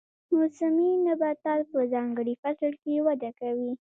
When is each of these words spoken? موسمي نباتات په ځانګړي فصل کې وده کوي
موسمي 0.35 0.89
نباتات 1.05 1.61
په 1.71 1.79
ځانګړي 1.93 2.33
فصل 2.41 2.71
کې 2.83 2.95
وده 3.07 3.31
کوي 3.39 3.73